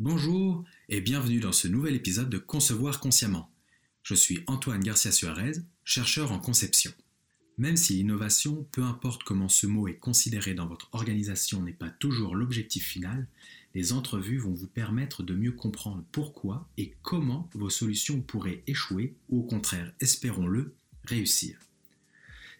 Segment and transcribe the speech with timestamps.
[0.00, 3.50] Bonjour et bienvenue dans ce nouvel épisode de Concevoir consciemment.
[4.04, 6.92] Je suis Antoine Garcia Suarez, chercheur en conception.
[7.56, 11.90] Même si l'innovation, peu importe comment ce mot est considéré dans votre organisation, n'est pas
[11.90, 13.26] toujours l'objectif final,
[13.74, 19.16] les entrevues vont vous permettre de mieux comprendre pourquoi et comment vos solutions pourraient échouer
[19.30, 20.76] ou au contraire, espérons-le,
[21.06, 21.58] réussir.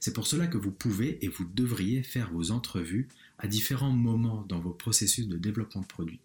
[0.01, 3.07] C'est pour cela que vous pouvez et vous devriez faire vos entrevues
[3.39, 6.21] à différents moments dans vos processus de développement de produits.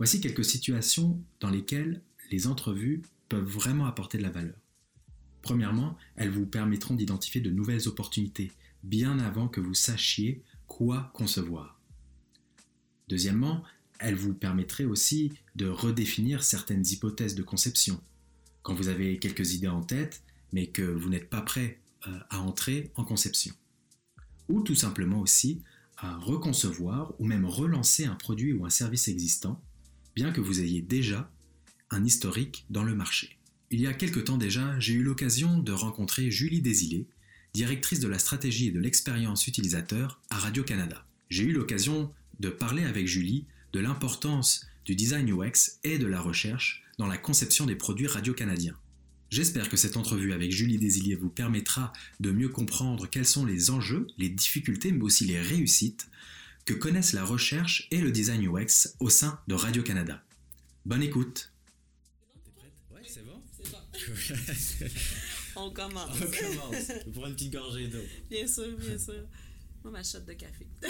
[0.00, 4.56] Voici quelques situations dans lesquelles les entrevues peuvent vraiment apporter de la valeur.
[5.42, 8.50] Premièrement, elles vous permettront d'identifier de nouvelles opportunités
[8.82, 11.78] bien avant que vous sachiez quoi concevoir.
[13.10, 13.62] Deuxièmement,
[13.98, 18.00] elles vous permettraient aussi de redéfinir certaines hypothèses de conception.
[18.62, 20.22] Quand vous avez quelques idées en tête,
[20.54, 23.54] mais que vous n'êtes pas prêt euh, à entrer en conception.
[24.48, 25.60] Ou tout simplement aussi
[25.98, 29.60] à reconcevoir ou même relancer un produit ou un service existant
[30.14, 31.30] bien que vous ayez déjà
[31.90, 33.36] un historique dans le marché.
[33.70, 37.06] Il y a quelque temps déjà, j'ai eu l'occasion de rencontrer Julie Désilé,
[37.54, 41.04] directrice de la stratégie et de l'expérience utilisateur à Radio-Canada.
[41.28, 46.20] J'ai eu l'occasion de parler avec Julie de l'importance du design UX et de la
[46.20, 48.76] recherche dans la conception des produits radio-canadiens.
[49.30, 53.70] J'espère que cette entrevue avec Julie Désilé vous permettra de mieux comprendre quels sont les
[53.70, 56.08] enjeux, les difficultés, mais aussi les réussites
[56.64, 60.22] que connaissent la recherche et le design UX au sein de Radio-Canada.
[60.84, 61.52] Bonne écoute
[62.44, 63.42] T'es prête Ouais, c'est bon?
[63.52, 64.90] C'est bon.
[65.56, 66.16] On commence.
[66.16, 66.92] On commence.
[67.12, 67.98] Pour une petite gorgée d'eau.
[68.30, 69.26] Bien sûr, bien sûr.
[69.82, 70.66] Moi, ma shot de café.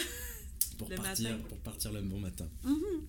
[0.78, 1.44] Pour Le partir, matin.
[1.48, 2.48] pour partir le bon matin.
[2.64, 3.06] Mhm.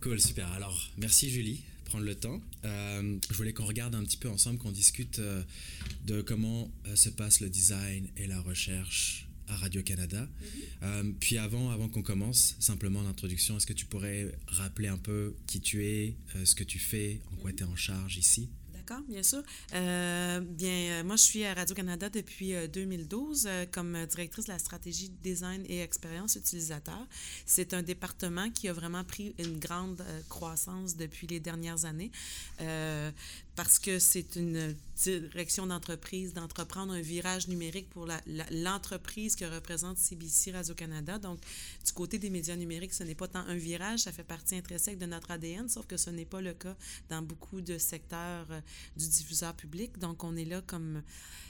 [0.00, 0.50] Cool, super.
[0.52, 2.40] Alors, merci Julie, prendre le temps.
[2.64, 5.42] Euh, je voulais qu'on regarde un petit peu ensemble, qu'on discute euh,
[6.04, 10.28] de comment euh, se passe le design et la recherche à Radio-Canada.
[10.82, 15.34] Euh, puis avant, avant qu'on commence, simplement l'introduction, est-ce que tu pourrais rappeler un peu
[15.46, 18.48] qui tu es, euh, ce que tu fais, en quoi tu es en charge ici?
[18.88, 19.42] D'accord, bien sûr.
[19.74, 24.52] Euh, bien, euh, moi, je suis à Radio-Canada depuis euh, 2012 euh, comme directrice de
[24.52, 27.04] la stratégie design et expérience utilisateur.
[27.46, 32.12] C'est un département qui a vraiment pris une grande croissance depuis les dernières années
[33.56, 38.06] parce que c'est une direction d'entreprise, d'entreprendre un virage numérique pour
[38.50, 41.18] l'entreprise que représente CBC Radio-Canada.
[41.18, 41.40] Donc,
[41.84, 44.98] du côté des médias numériques, ce n'est pas tant un virage, ça fait partie intrinsèque
[44.98, 46.76] de notre ADN, sauf que ce n'est pas le cas
[47.08, 48.60] dans beaucoup de secteurs euh,
[48.96, 49.98] du diffuseur public.
[49.98, 51.02] Donc, on est là comme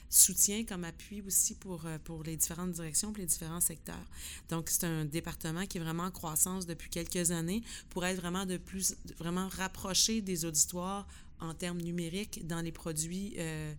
[0.09, 4.06] soutien, comme appui aussi pour, euh, pour les différentes directions, pour les différents secteurs.
[4.49, 8.47] Donc, c'est un département qui est vraiment en croissance depuis quelques années pour être vraiment
[8.47, 11.06] de plus, vraiment rapproché des auditoires
[11.41, 13.75] en termes numériques dans les produits euh,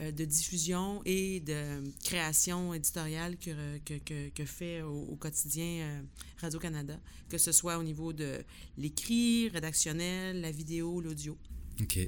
[0.00, 5.82] euh, de diffusion et de création éditoriale que, que, que, que fait au, au quotidien
[5.82, 6.02] euh,
[6.38, 6.98] Radio-Canada,
[7.28, 8.42] que ce soit au niveau de
[8.78, 11.36] l'écrit, rédactionnel, la vidéo, l'audio.
[11.80, 11.98] Ok.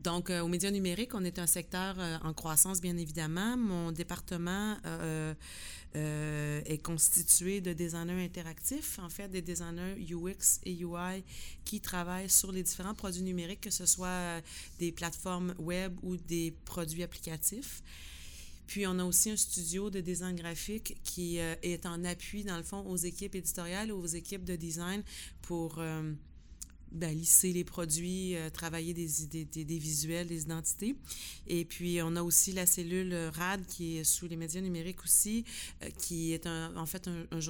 [0.00, 3.56] Donc, euh, aux médias numériques, on est un secteur euh, en croissance, bien évidemment.
[3.56, 5.34] Mon département euh,
[5.96, 11.24] euh, est constitué de designers interactifs, en fait, des designers UX et UI
[11.64, 14.40] qui travaillent sur les différents produits numériques, que ce soit
[14.78, 17.82] des plateformes web ou des produits applicatifs.
[18.68, 22.62] Puis, on a aussi un studio de design graphique qui est en appui, dans le
[22.62, 25.02] fond, aux équipes éditoriales, aux équipes de design
[25.40, 25.82] pour
[26.92, 29.08] ben, lisser les produits, euh, travailler des,
[29.44, 30.96] des, des, visuels, des identités.
[31.46, 35.44] Et puis, on a aussi la cellule RAD qui est sous les médias numériques aussi,
[35.82, 37.40] euh, qui est un, en fait un, un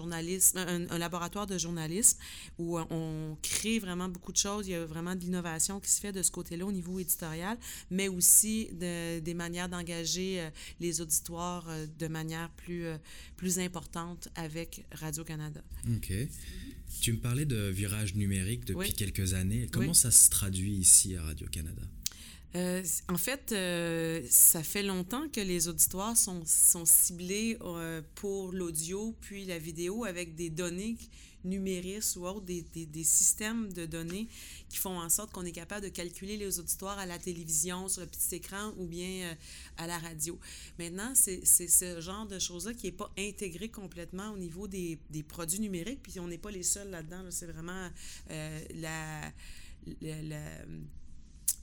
[0.91, 2.19] un, laboratoire de journalisme
[2.59, 4.66] où on crée vraiment beaucoup de choses.
[4.66, 7.59] Il y a vraiment de l'innovation qui se fait de ce côté-là au niveau éditorial,
[7.91, 10.50] mais aussi de, des manières d'engager euh,
[10.81, 12.97] les auditoires euh, de manière plus, euh,
[13.37, 15.60] plus importante avec Radio-Canada.
[15.97, 16.12] Ok.
[17.00, 18.93] Tu me parlais de virage numérique depuis Oui.
[18.93, 19.69] quelques années.
[19.71, 19.94] Comment Oui.
[19.94, 21.82] ça se traduit ici à Radio-Canada
[22.54, 28.53] Euh, en fait, euh, ça fait longtemps que les auditoires sont, sont ciblés euh, pour
[28.53, 30.97] l'audio puis la vidéo avec des données
[31.44, 34.28] numériques ou autres, des, des, des systèmes de données
[34.70, 38.00] qui font en sorte qu'on est capable de calculer les auditoires à la télévision, sur
[38.00, 39.36] le petit écran ou bien
[39.77, 40.39] à la radio.
[40.78, 45.22] Maintenant, c'est ce genre de choses-là qui n'est pas intégré complètement au niveau des, des
[45.22, 47.22] produits numériques, puis on n'est pas les seuls là-dedans.
[47.22, 47.30] là.
[47.30, 47.89] C'est vraiment
[48.28, 49.33] la-
[50.01, 50.65] la-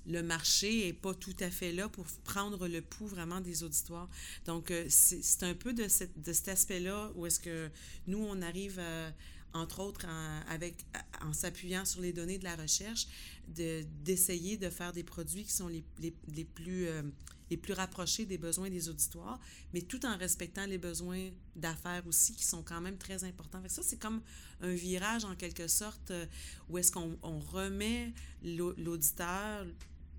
[0.07, 4.09] le marché est pas tout à fait là pour prendre le pouls vraiment des auditoires.
[4.45, 7.69] Donc, euh, c'est un peu de, cette, de cet aspect-là où est-ce que
[8.07, 9.11] nous, on arrive à
[9.55, 10.85] entre autres en, avec,
[11.21, 13.07] en s'appuyant sur les données de la recherche,
[13.47, 17.01] d'essayer de, faire des produits qui sont les, les, les plus, euh,
[17.49, 19.39] les plus rapprochés des besoins des auditoires,
[19.73, 23.61] mais tout en respectant les besoins d'affaires aussi, qui sont quand même très importants.
[23.61, 24.21] Fait ça, c'est comme
[24.61, 26.25] un virage en quelque sorte, euh,
[26.69, 28.13] où est-ce qu'on on remet
[28.43, 29.65] l'auditeur,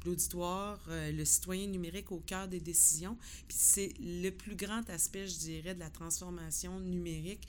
[0.07, 3.17] l'auditoire, euh, le citoyen numérique au cœur des décisions.
[3.49, 7.47] Puis c'est le plus grand aspect, je dirais, de la transformation numérique,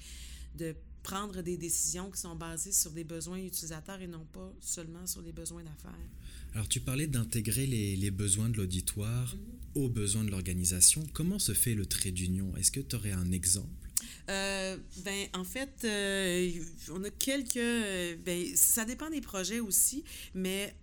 [0.55, 5.07] de prendre des décisions qui sont basées sur des besoins utilisateurs et non pas seulement
[5.07, 6.09] sur les besoins d'affaires.
[6.53, 9.81] Alors tu parlais d'intégrer les, les, besoins de l'auditoire mm-hmm.
[9.81, 11.05] aux besoins de l'organisation.
[11.13, 12.55] Comment se fait le trait d'union?
[12.57, 13.87] Est-ce que tu aurais un exemple?
[14.29, 16.51] Euh, ben, en fait, euh,
[16.91, 17.57] on a quelques.
[17.57, 20.75] Euh, ben, ça dépend des projets aussi, mais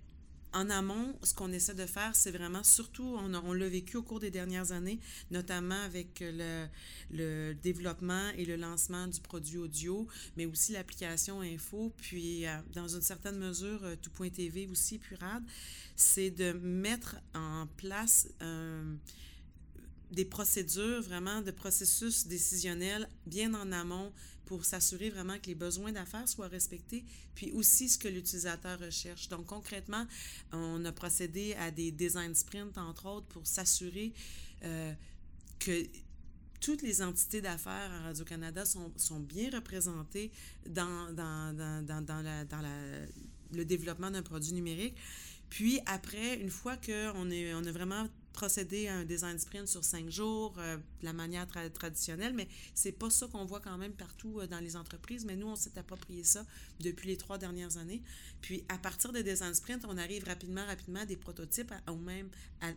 [0.55, 4.21] en amont, ce qu'on essaie de faire, c'est vraiment, surtout, on, l'a vécu au cours
[4.21, 10.07] des dernières années, notamment avec le, développement et le lancement du produit audio,
[10.37, 15.43] mais aussi l'application info, puis euh, dans une certaine mesure, euh, tout.tv aussi, puis RAD,
[15.97, 18.29] c'est de mettre en place
[20.11, 24.13] des procédures, vraiment de processus décisionnels bien en amont
[24.47, 27.05] pour s'assurer vraiment que les besoins d'affaires soient respectés,
[27.35, 29.29] puis aussi ce que l'utilisateur recherche.
[29.29, 30.07] Donc concrètement,
[30.53, 34.13] on a procédé à des design sprints, entre autres, pour s'assurer
[34.65, 34.93] euh,
[35.59, 35.87] que
[36.61, 40.31] toutes les entités d'affaires à Radio-Canada sont, sont, bien représentées
[40.67, 43.07] dans, dans, dans, dans, la, la,
[43.53, 44.97] le développement d'un produit numérique.
[45.51, 50.11] Puis après, une fois qu'on on a vraiment procéder à un design sprint sur cinq
[50.11, 54.41] jours euh, de la manière traditionnelle, mais c'est pas ça qu'on voit quand même partout
[54.41, 55.25] euh, dans les entreprises.
[55.25, 56.45] Mais nous, on s'est approprié ça
[56.81, 58.03] depuis les trois dernières années.
[58.43, 61.73] Puis à partir des design sprints, on arrive rapidement, rapidement à des prototypes
[62.05, 62.29] même,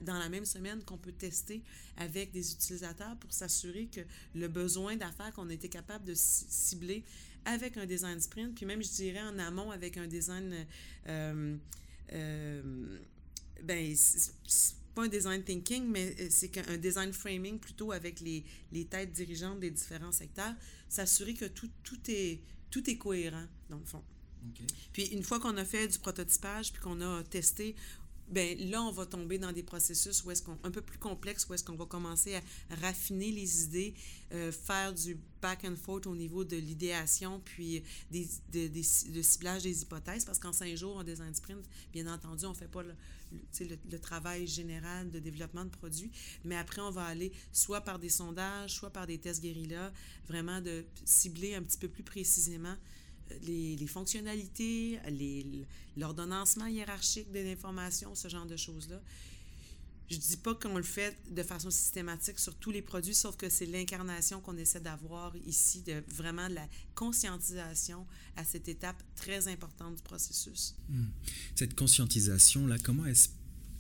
[0.01, 1.63] dans la même semaine qu'on peut tester
[1.97, 4.01] avec des utilisateurs pour s'assurer que
[4.35, 7.03] le besoin d'affaires qu'on été capable de cibler
[7.45, 10.65] avec un design sprint, puis même je dirais en amont avec un design
[11.07, 11.57] euh
[13.63, 13.95] ben,
[14.97, 19.11] pas un design thinking, mais euh, c'est un design framing plutôt avec les, les têtes
[19.11, 20.55] dirigeantes des différents secteurs,
[20.89, 22.39] s'assurer que tout, tout, est,
[22.71, 24.03] tout est cohérent, dans le fond.
[24.93, 27.75] Puis une fois qu'on a fait du prototypage, puis qu'on a testé
[28.29, 31.47] ben là, on va tomber dans des processus où est-ce qu'on un peu plus complexes,
[31.47, 32.41] où est-ce qu'on va commencer à
[32.81, 33.93] raffiner les idées,
[34.33, 38.81] euh, faire du back and forth au niveau de l'idéation, puis des, des, des,
[39.13, 42.67] le ciblage des hypothèses, parce qu'en cinq jours, on design sprint, bien entendu, on fait
[42.67, 42.93] pas le,
[43.61, 46.11] le, le, travail général de développement de produits,
[46.43, 49.93] mais après, on va aller soit par des sondages, soit par des tests guérilla,
[50.27, 52.75] vraiment de cibler un petit peu plus précisément
[53.43, 54.99] les, fonctionnalités,
[55.95, 59.01] l'ordonnancement hiérarchique de l'information, ce genre de choses-là.
[60.09, 63.35] Je ne dis pas qu'on le fait de façon systématique sur tous les produits, sauf
[63.35, 66.65] que c'est l'incarnation qu'on essaie d'avoir ici, de vraiment la
[66.95, 68.05] conscientisation
[68.37, 70.75] à cette étape très importante du processus.
[70.87, 71.07] Hmm.
[71.55, 73.29] Cette conscientisation-là, comment est-ce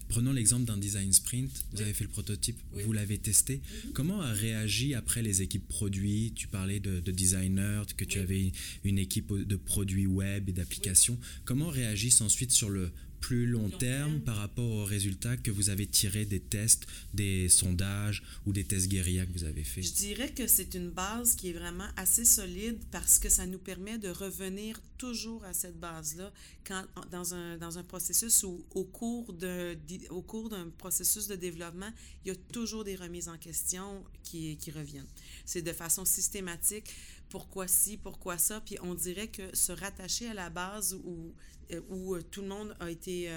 [0.09, 1.51] Prenons l'exemple d'un design sprint.
[1.73, 3.61] Vous avez fait le prototype, vous l'avez testé.
[3.85, 3.91] Mhm.
[3.93, 6.31] Comment a réagi après les équipes produits?
[6.35, 8.51] Tu parlais de, designers, que tu avais
[8.83, 11.17] une équipe de produits web et d'applications.
[11.45, 15.85] Comment réagissent ensuite sur le plus long, terme, par rapport aux résultats que vous avez
[15.85, 19.83] tirés des tests, des sondages ou des tests guérilla que vous avez faits?
[19.83, 23.59] Je dirais que c'est une base qui est vraiment assez solide parce que ça nous
[23.59, 26.31] permet de revenir toujours à cette base-là
[26.65, 31.91] quand dans un, dans un processus où au cours d'un processus de développement,
[32.25, 35.07] il y a toujours des remises en question qui, qui reviennent.
[35.45, 36.93] C'est de façon systématique
[37.29, 41.33] pourquoi ci, pourquoi ça, puis on dirait que se rattacher à la base où
[41.73, 43.29] euh, où euh, tout le monde a été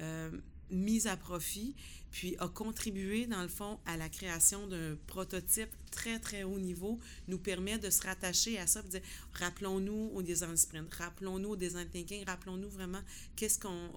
[0.00, 0.30] euh,
[0.70, 1.74] mis à profit,
[2.10, 6.98] puis a contribué, dans le fond, à la création d'un prototype très, très haut niveau,
[7.26, 9.02] nous permet de se rattacher à ça, de dire,
[9.32, 13.02] rappelons-nous au design sprint, rappelons-nous au design thinking, rappelons-nous vraiment
[13.36, 13.90] qu'est-ce qu'on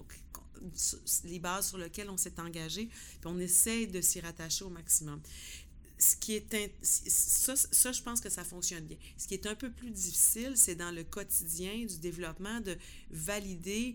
[1.24, 5.20] les bases sur lesquelles on s'est engagé, puis on essaie de s'y rattacher au maximum
[6.02, 8.96] ce qui est ça, ça, je pense que ça fonctionne bien.
[9.16, 12.76] Ce qui est un peu plus difficile, c'est dans le quotidien du développement de
[13.10, 13.94] valider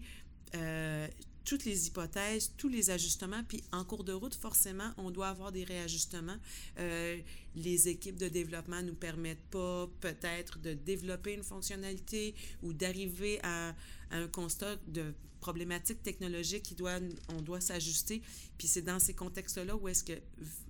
[0.55, 1.07] euh,
[1.43, 5.51] toutes les hypothèses, tous les ajustements, puis en cours de route, forcément, on doit avoir
[5.51, 6.37] des réajustements.
[6.79, 7.19] Euh,
[7.55, 13.69] les équipes de développement nous permettent pas peut-être de développer une fonctionnalité ou d'arriver à,
[14.11, 16.99] à, un constat de problématiques technologiques qui doit,
[17.29, 18.21] on doit s'ajuster.
[18.57, 20.13] Puis c'est dans ces contextes-là où est-ce que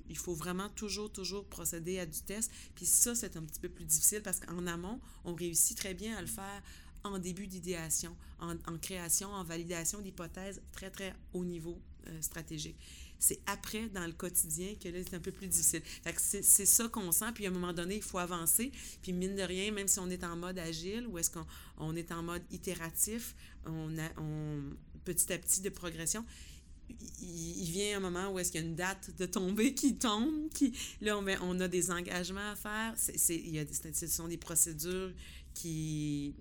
[0.10, 2.52] il faut vraiment toujours, toujours procéder à du test.
[2.76, 6.16] Puis ça, c'est un petit peu plus difficile parce qu'en amont, on réussit très bien
[6.18, 6.64] à le faire
[7.04, 12.78] en début d'idéation, en, création, en validation d'hypothèses très, très haut niveau euh, stratégique.
[13.20, 15.82] C'est après, dans le quotidien, que là, c'est un peu plus difficile.
[16.18, 18.72] c'est ça qu'on sent, puis à un moment donné, il faut avancer.
[19.02, 21.46] Puis mine de rien, même si on est en mode agile ou est-ce qu'on
[21.78, 23.36] on est en mode itératif,
[23.66, 24.62] on a on,
[25.04, 26.26] petit à petit de progression,
[27.22, 30.50] il, vient un moment où est-ce qu'il y a une date de tombée qui tombe,
[30.54, 32.94] qui, là, on, on a des engagements à faire.
[32.96, 35.12] C'est, il y a, ce sont des procédures
[35.54, 36.36] qui,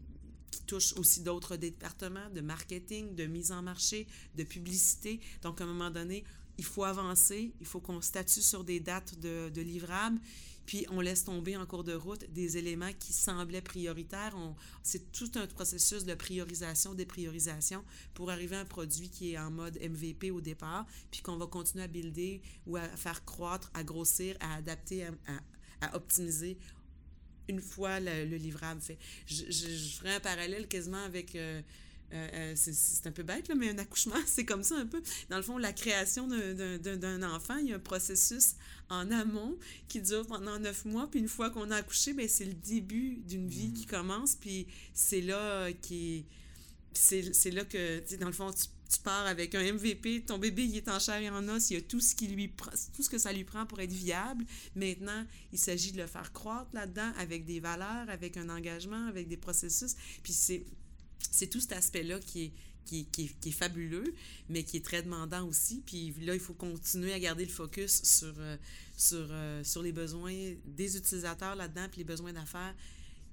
[0.50, 5.20] qui touchent aussi d'autres départements, de marketing, de mise en marché, de publicité.
[5.42, 6.24] Donc, à un moment donné,
[6.58, 10.18] il faut avancer, il faut qu'on statue sur des dates de, de livrables,
[10.66, 14.36] puis on laisse tomber en cours de route des éléments qui semblaient prioritaires.
[14.82, 19.50] C'est tout un processus de priorisation, dépriorisation pour arriver à un produit qui est en
[19.50, 23.84] mode MVP au départ, puis qu'on va continuer à builder ou à faire croître, à
[23.84, 25.06] grossir, à adapter,
[25.80, 26.58] à, optimiser
[27.48, 28.98] une fois le, livrable fait.
[29.26, 31.36] Je, je, ferai un parallèle quasiment avec...
[31.36, 31.62] Euh,
[32.12, 35.02] euh, euh, c'est un peu bête, là, mais un accouchement, c'est comme ça un peu.
[35.28, 38.54] Dans le fond, la création d'un enfant, il y a un processus
[38.88, 39.56] en amont
[39.88, 41.08] qui dure pendant neuf mois.
[41.10, 43.90] Puis une fois qu'on a accouché, ben, c'est le début d'une vie qui mm.
[43.90, 44.34] commence.
[44.36, 46.26] Puis c'est là qui
[46.96, 50.88] c'est là que, dans le fond, tu, pars avec un MVP, ton bébé, il est
[50.88, 52.50] en chair et en os, il y a tout ce, qui lui,
[52.94, 54.44] tout ce que ça lui prend pour être viable.
[54.74, 59.28] Maintenant, il s'agit de le faire croître là-dedans avec des valeurs, avec un engagement, avec
[59.28, 59.96] des processus.
[60.22, 60.64] Puis c'est
[61.32, 62.52] c'est tout cet aspect-là qui est,
[62.86, 63.06] qui,
[63.44, 64.14] est, fabuleux,
[64.48, 65.82] mais qui est très demandant aussi.
[65.84, 68.56] Puis là, il faut continuer à garder le focus sur, euh,
[68.96, 72.74] sur, euh, sur les besoins des utilisateurs là-dedans, puis les besoins d'affaires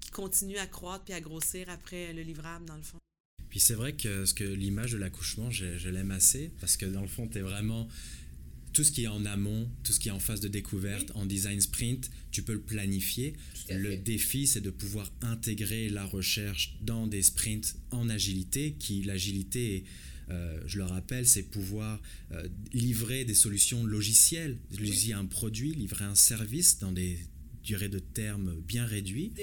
[0.00, 2.98] qui continuent à croître puis à grossir après le livrable, dans le fond.
[3.48, 7.02] Puis c'est vrai que, que l'image de l'accouchement, je, je l'aime assez, parce que dans
[7.02, 7.88] le fond, tu es vraiment
[8.74, 11.24] tout ce qui est en amont, tout ce qui est en phase de découverte, en
[11.24, 13.34] design sprint, tu peux le planifier.
[13.70, 19.84] Le défi, c'est de pouvoir intégrer la recherche dans des sprints en agilité, qui l'agilité
[20.30, 22.00] euh, je le rappelle, c'est pouvoir
[22.32, 27.18] euh, livrer des solutions logicielles, livrer un produit, livrer un service dans des
[27.64, 29.40] durée de terme bien réduite.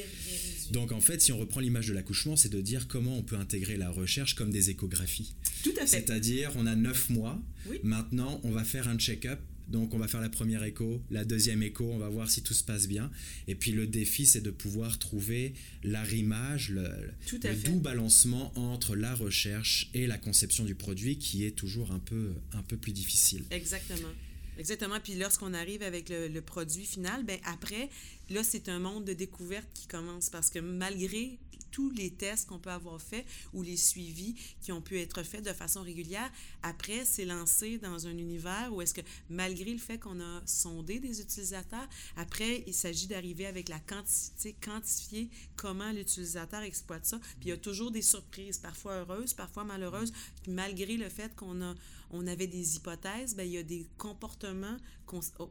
[0.72, 3.36] Donc en fait, si on reprend l'image de l'accouchement, c'est de dire comment on peut
[3.38, 5.34] intégrer la recherche comme des échographies.
[5.64, 5.88] Tout à fait.
[5.88, 7.42] C'est-à-dire, on a neuf mois.
[7.84, 9.40] Maintenant, on va faire un check-up.
[9.68, 12.54] Donc on va faire la première écho, la deuxième écho, on va voir si tout
[12.54, 13.10] se passe bien.
[13.48, 16.90] Et puis le défi, c'est de pouvoir trouver l'arrimage, le,
[17.32, 22.00] le doux balancement entre la recherche et la conception du produit qui est toujours un
[22.00, 23.44] peu, un peu plus difficile.
[23.50, 24.10] Exactement.
[24.58, 25.00] Exactement.
[25.02, 27.90] Puis lorsqu'on arrive avec le, produit final, ben après,
[28.30, 31.38] là, c'est un monde de découverte qui commence parce que malgré
[31.72, 35.46] tous les tests qu'on peut avoir faits ou les suivis qui ont pu être faits
[35.46, 36.30] de façon régulière,
[36.64, 41.00] après, c'est lancé dans un univers où est-ce que, malgré le fait qu'on a sondé
[41.00, 41.88] des utilisateurs,
[42.18, 47.20] après, il s'agit d'arriver avec la quantité, quantifier comment l'utilisateur exploite ça.
[47.40, 50.14] Puis il y a toujours des surprises, parfois heureuses, parfois malheureuses,
[50.48, 51.76] malgré le fait qu'on a
[52.12, 54.78] on avait des hypothèses, ben, il y a des comportements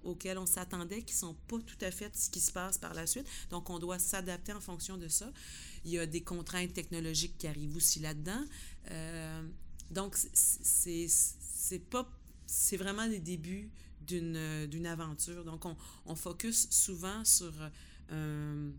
[0.04, 2.94] auxquels on s'attendait qui ne sont pas tout à fait ce qui se passe par
[2.94, 3.26] la suite.
[3.50, 5.30] Donc, on doit s'adapter en fonction de ça.
[5.84, 8.44] Il y a des contraintes technologiques qui arrivent aussi là-dedans.
[8.90, 9.42] Euh,
[9.90, 11.08] donc, c'est
[11.90, 12.08] pas
[12.46, 13.70] c'est vraiment les débuts
[14.00, 15.44] d'une aventure.
[15.44, 17.52] Donc, on, on focus souvent sur
[18.10, 18.70] euh,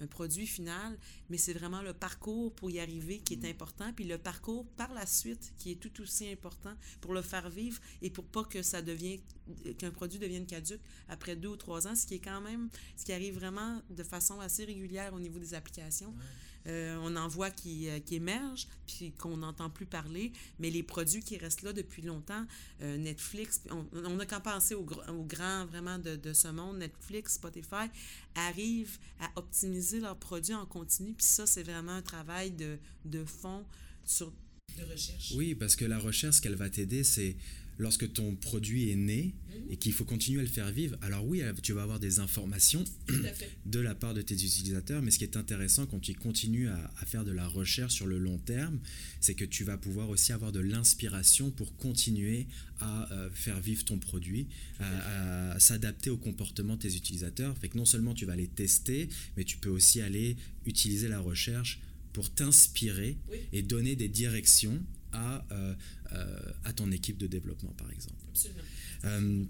[0.00, 4.04] un produit final, mais c'est vraiment le parcours pour y arriver qui est important, puis
[4.04, 8.10] le parcours par la suite qui est tout aussi important pour le faire vivre et
[8.10, 9.20] pour pas que ça devienne
[9.78, 13.04] qu'un produit devienne caduque après deux ou trois ans, ce qui est quand même ce
[13.04, 16.14] qui arrive vraiment de façon assez régulière au niveau des applications.
[16.66, 20.82] Euh, on en voit qui, euh, qui émergent, puis qu'on n'entend plus parler, mais les
[20.82, 22.44] produits qui restent là depuis longtemps,
[22.82, 27.34] euh, Netflix, on n'a qu'à penser aux, au grands vraiment de, de, ce monde, Netflix,
[27.34, 27.88] Spotify,
[28.34, 33.24] arrivent à optimiser leurs produits en continu, puis ça, c'est vraiment un travail de, de
[33.24, 33.64] fond
[34.04, 34.32] sur
[34.78, 35.32] de recherche.
[35.34, 37.36] Oui, parce que la recherche, qu'elle va t'aider, c'est
[37.80, 39.34] lorsque ton produit est né
[39.70, 42.84] et qu'il faut continuer à le faire vivre, alors oui, tu vas avoir des informations
[43.66, 46.90] de la part de tes utilisateurs, mais ce qui est intéressant quand tu continues à,
[47.06, 48.78] faire de la recherche sur le long terme,
[49.20, 52.46] c'est que tu vas pouvoir aussi avoir de l'inspiration pour continuer
[52.80, 54.46] à euh, faire vivre ton produit,
[54.78, 57.56] à, s'adapter au comportement de tes utilisateurs.
[57.58, 61.20] Fait que non seulement tu vas les tester, mais tu peux aussi aller utiliser la
[61.20, 61.80] recherche
[62.12, 63.16] pour t'inspirer
[63.52, 64.82] et donner des directions
[65.12, 65.74] à, euh,
[66.12, 68.16] euh, à ton équipe de développement, par exemple.
[69.04, 69.44] Euh,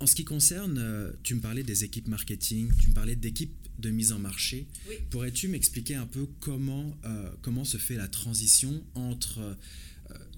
[0.00, 3.90] en ce qui concerne, tu me parlais des équipes marketing, tu me parlais d'équipes de
[3.90, 4.66] mise en marché.
[5.10, 6.96] Pourrais-tu m'expliquer un peu comment,
[7.42, 9.56] comment se fait la transition entre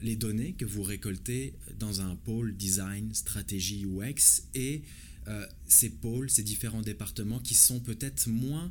[0.02, 4.82] les données que vous récoltez dans un pôle design, stratégie UX et
[5.66, 8.70] ces pôles, ces différents départements qui sont peut-être moins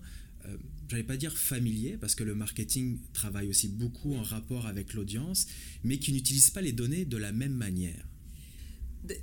[0.88, 5.48] j'allais pas dire familier, parce que le marketing travaille aussi beaucoup en rapport avec l'audience,
[5.84, 8.06] mais qui n'utilisent pas les données de la même manière.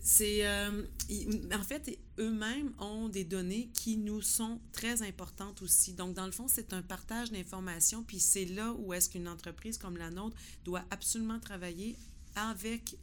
[0.00, 0.85] C'est euh,
[1.52, 5.92] en fait eux-mêmes ont des données qui nous sont très importantes aussi.
[5.95, 9.78] Donc dans le fond, c'est un partage d'informations puis c'est là où est-ce qu'une entreprise
[9.78, 11.97] comme la nôtre doit absolument travailler
[12.36, 12.96] avec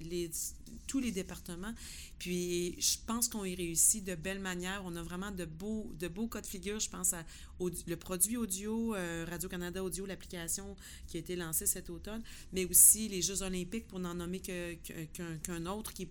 [0.88, 1.74] tous les départements.
[2.18, 4.82] Puis je pense qu'on y réussit de belle manière.
[4.86, 6.80] On a vraiment de beaux, de beaux cas de figure.
[6.80, 7.24] Je pense à
[7.60, 10.76] le produit audio, euh, Radio-Canada Audio, l'application
[11.08, 15.66] qui a été lancée cet automne, mais aussi les Jeux olympiques, pour n'en nommer qu'un
[15.66, 16.10] autre qui est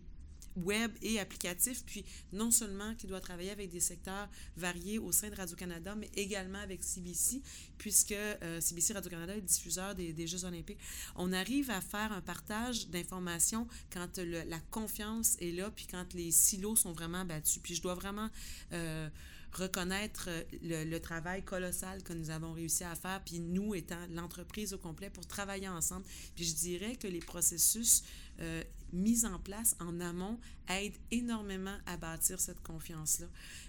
[0.65, 5.31] web et applicatif, puis non seulement qui doit travailler avec des secteurs variés au sein
[5.31, 7.41] de Radio-Canada, mais également avec CBC,
[7.79, 10.79] puisque euh, CBC Radio-Canada est diffuseur des, des, Jeux olympiques.
[11.17, 16.31] On arrive à faire un partage d'informations quand la confiance est là, puis quand les
[16.31, 17.61] silos sont vraiment battus.
[17.63, 18.29] Puis je dois vraiment...
[18.73, 19.09] Euh,
[19.53, 24.73] reconnaître euh, le, travail colossal que nous avons réussi à faire, puis nous étant l'entreprise
[24.73, 26.05] au complet pour travailler ensemble.
[26.35, 28.03] Puis je dirais que les processus
[28.41, 28.63] euh,
[28.93, 30.39] mis en place en amont
[30.69, 33.27] aident énormément à bâtir cette confiance-là.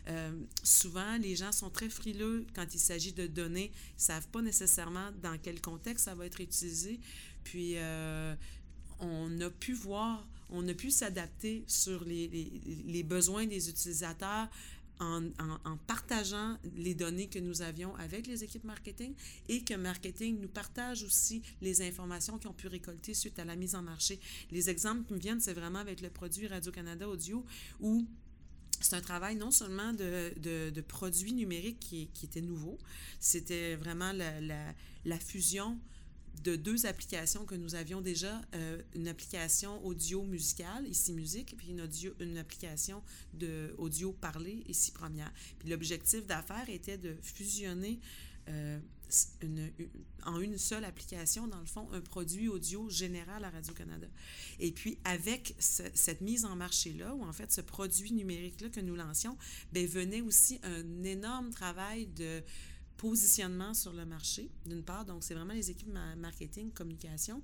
[0.07, 0.31] Euh,
[0.63, 5.11] souvent, les gens sont très frileux quand il s'agit de données, ils savent pas nécessairement
[5.21, 6.99] dans quel contexte ça va être utilisé.
[7.43, 7.77] Puis,
[8.99, 12.27] on a pu voir, on a pu s'adapter sur les,
[12.85, 14.49] les, besoins des utilisateurs
[14.99, 19.13] en, partageant les données que nous avions avec les équipes marketing
[19.47, 23.55] et que marketing nous partage aussi les informations qu'ils ont pu récolter suite à la
[23.55, 24.19] mise en marché.
[24.51, 27.45] Les exemples qui me viennent, c'est vraiment avec le produit Radio-Canada Audio
[27.79, 28.05] où
[28.81, 32.77] c'est un travail non seulement de, de, produits numériques qui, qui, était nouveau,
[33.19, 34.39] c'était vraiment la,
[35.05, 35.77] la fusion
[36.43, 41.69] de deux applications que nous avions déjà, euh, une application audio musicale, ici musique, puis
[41.69, 43.01] une, audio, une application
[43.33, 45.31] de audio parlé, ici première.
[45.59, 47.99] Puis l'objectif d'affaires était de fusionner
[48.47, 48.79] euh,
[49.41, 49.71] une,
[50.25, 54.07] en une seule application, dans le fond, un produit audio général à Radio-Canada.
[54.59, 58.95] Et puis, avec cette mise en marché-là, ou en fait ce produit numérique-là que nous
[58.95, 59.37] lancions,
[59.71, 62.43] bien, venait aussi un énorme travail de
[62.99, 67.41] positionnement sur le marché, d'une part, donc c'est vraiment les équipes marketing, communication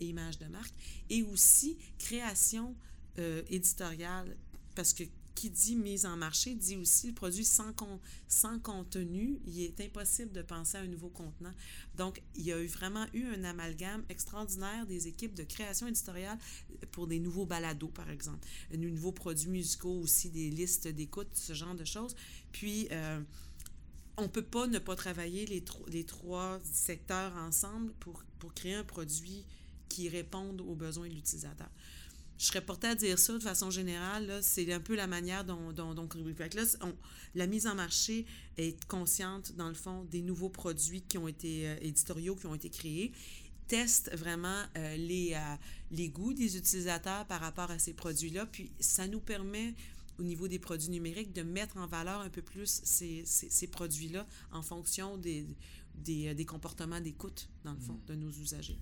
[0.00, 0.72] image de marque,
[1.10, 2.74] et aussi création
[3.18, 4.34] euh, éditoriale,
[4.74, 7.74] parce que qui dit mise en marché dit aussi le produit sans,
[8.28, 11.52] sans contenu, il est impossible de penser à un nouveau contenant.
[11.96, 16.38] Donc, il y a eu vraiment eu un amalgame extraordinaire des équipes de création éditoriale
[16.92, 21.52] pour des nouveaux balados, par exemple, de nouveaux produits musicaux aussi, des listes d'écoute, ce
[21.52, 22.14] genre de choses.
[22.52, 23.20] Puis, euh,
[24.16, 28.84] on peut pas ne pas travailler les, les trois secteurs ensemble pour, pour créer un
[28.84, 29.44] produit
[29.88, 31.68] qui réponde aux besoins de l'utilisateur.
[32.36, 34.40] Je serais portée à dire ça de façon générale.
[34.42, 36.08] C'est un peu la manière dont, dont,
[37.34, 41.68] la mise en marché est consciente, dans le fond, des nouveaux produits qui ont été
[41.68, 43.12] euh, éditoriaux, qui ont été créés
[43.66, 45.56] teste vraiment euh, les, euh,
[45.90, 48.46] les goûts des utilisateurs par rapport à ces produits-là.
[48.46, 49.74] Puis ça nous permet
[50.18, 54.26] au niveau des produits numériques, de mettre en valeur un peu plus ces, ces, produits-là
[54.52, 55.46] en fonction des,
[55.96, 58.08] des, euh, des comportements d'écoute, dans le fond, mm.
[58.08, 58.78] de nos usagers.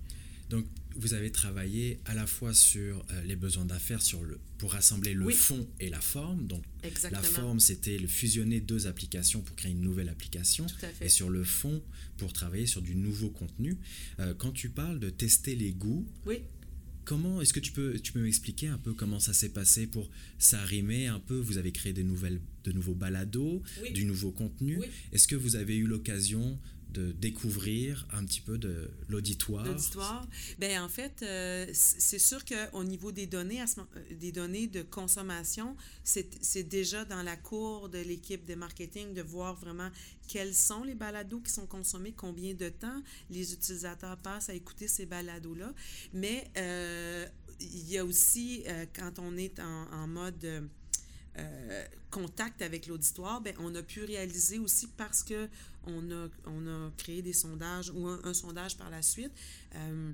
[0.49, 0.65] Donc,
[0.95, 5.13] vous avez travaillé à la fois sur euh, les besoins d'affaires sur le, pour rassembler
[5.13, 6.45] le fond et la forme.
[6.45, 7.21] Donc, Exactement.
[7.21, 10.67] la forme, c'était le fusionner deux applications pour créer une nouvelle application.
[10.67, 11.05] Tout à fait.
[11.05, 11.81] Et sur le fond,
[12.17, 13.77] pour travailler sur du nouveau contenu.
[14.19, 16.43] Euh, quand tu parles de tester les goûts, oui.
[17.05, 20.09] Comment est-ce que tu peux, tu peux m'expliquer un peu comment ça s'est passé pour
[20.37, 21.35] s'arrimer un peu?
[21.37, 23.61] Vous avez créé des nouvelles, de nouveaux balados,
[23.93, 24.79] du nouveau contenu.
[25.11, 26.57] Est-ce que vous avez eu l'occasion
[26.93, 29.65] de découvrir un petit peu de l'auditoire.
[29.65, 30.27] L'auditoire.
[30.59, 35.75] Bien, en fait, euh, c'est sûr qu'au niveau des données, euh, des données de consommation,
[36.03, 39.89] c'est déjà dans la cour de l'équipe de marketing de voir vraiment
[40.27, 43.01] quels sont les balados qui sont consommés, combien de temps
[43.31, 45.73] les utilisateurs passent à écouter ces balados-là.
[46.13, 47.25] Mais euh,
[47.59, 48.63] il y a aussi,
[48.95, 50.69] quand on est en, mode
[52.11, 55.49] contact avec l'auditoire, ben, on a pu réaliser aussi parce que
[55.85, 59.31] on a, on a créé des sondages ou un, sondage par la suite.
[59.75, 60.11] Euh,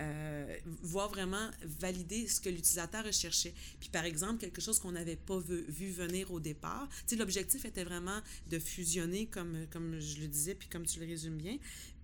[0.00, 3.54] euh, voir vraiment valider ce que l'utilisateur recherchait.
[3.78, 6.88] Puis par exemple, quelque chose qu'on n'avait pas vu, venir au départ.
[7.06, 10.98] Tu sais, l'objectif était vraiment de fusionner, comme, comme je le disais, puis comme tu
[10.98, 11.58] le résumes bien,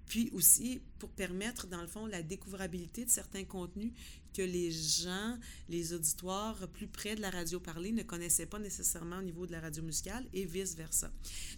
[0.07, 3.93] puis aussi pour permettre, dans le fond, la découvrabilité de certains contenus
[4.35, 9.19] que les gens, les auditoires plus près de la radio parlée ne connaissaient pas nécessairement
[9.19, 11.11] au niveau de la radio musicale et vice-versa.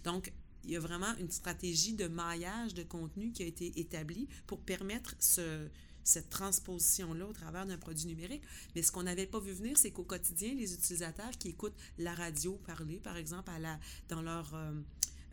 [0.03, 0.31] Donc,
[0.63, 4.59] il y a vraiment une stratégie de maillage de contenu qui a été établie pour
[4.59, 5.67] permettre ce,
[6.03, 8.43] cette transposition-là au travers d'un produit numérique.
[8.75, 12.13] Mais ce qu'on n'avait pas vu venir, c'est qu'au quotidien, les utilisateurs qui écoutent la
[12.13, 14.53] radio parler, par exemple, à la, dans leur...
[14.53, 14.73] Euh,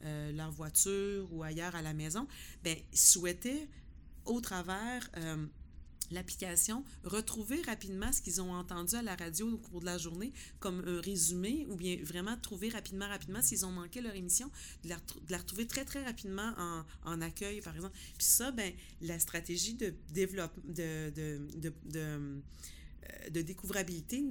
[0.06, 2.26] euh, leur voiture ou ailleurs à la maison,
[2.64, 3.68] ben, souhaitaient,
[4.24, 5.46] au travers euh,
[6.10, 10.32] l'application, retrouver rapidement ce qu'ils ont entendu à la radio au cours de la journée
[10.58, 14.50] comme un résumé ou bien vraiment trouver rapidement, rapidement, s'ils ont manqué leur émission,
[14.84, 17.96] de la, retrouver très, très rapidement en, en, accueil, par exemple.
[18.18, 22.40] Puis ça, ben, la stratégie de développement, de, de, de, de,
[23.30, 24.24] de découvrabilité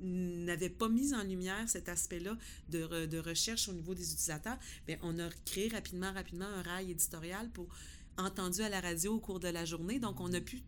[0.00, 2.36] n'avait pas mis en lumière cet aspect-là
[2.68, 6.90] de, de, recherche au niveau des utilisateurs, bien, on a créé rapidement, rapidement un rail
[6.90, 7.68] éditorial pour
[8.18, 9.98] entendu à la radio au cours de la journée.
[9.98, 10.62] Donc, on a pu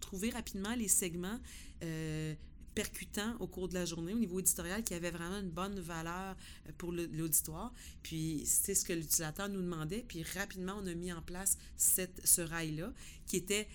[0.00, 1.38] trouver rapidement les segments
[1.82, 2.34] euh,
[2.74, 6.36] percutants au cours de la journée au niveau éditorial qui avaient vraiment une bonne valeur
[6.66, 7.72] euh, pour l'auditoire.
[8.02, 10.04] Puis, c'est ce que l'utilisateur nous demandait.
[10.06, 12.92] Puis, rapidement, on a mis en place cette, ce rail-là
[13.26, 13.68] qui était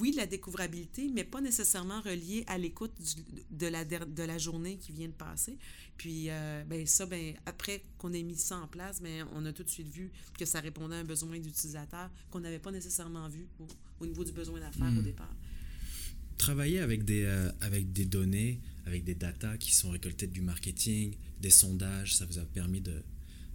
[0.00, 2.92] oui, la découvrabilité, mais pas nécessairement reliée à l'écoute
[3.50, 5.56] de la, de la journée qui vient de passer.
[5.96, 9.52] Puis, euh, ben, ça, ben, après qu'on ait mis ça en place, ben, on a
[9.52, 13.28] tout de suite vu que ça répondait à un besoin d'utilisateur qu'on n'avait pas nécessairement
[13.28, 13.46] vu
[14.00, 15.04] au, niveau du besoin d'affaires au hmm.
[15.04, 15.34] départ.
[16.36, 21.16] Travailler avec des, euh, avec des données, avec des datas qui sont récoltées du marketing,
[21.40, 23.02] des sondages, ça vous a permis de,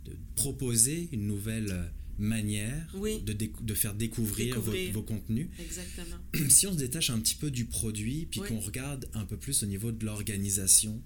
[0.05, 2.95] de proposer une nouvelle euh, manière
[3.25, 5.47] de, de, faire découvrir, Vos, contenus.
[5.59, 6.17] Exactement.
[6.49, 9.63] Si on se détache un petit peu du produit, puis qu'on regarde un peu plus
[9.63, 11.01] au niveau de l'organisation,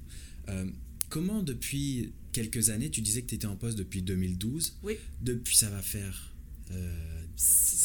[0.50, 0.66] euh,
[1.10, 4.96] comment depuis quelques années, tu disais que tu étais en poste depuis 2012, oui.
[5.22, 6.34] depuis ça va faire...
[6.72, 7.18] Euh,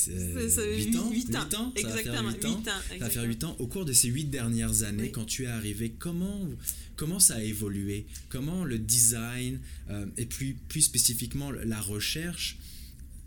[0.09, 3.57] 8 ans, 8 ans, exactement, 8 ans, ça va faire 8 ans.
[3.59, 6.49] Au cours de ces 8 dernières années, quand tu es arrivé, comment,
[6.97, 8.07] comment ça a évolué?
[8.29, 12.59] Comment le design euh, et plus, plus spécifiquement la recherche